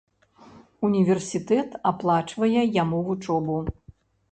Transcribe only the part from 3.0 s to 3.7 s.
вучобу.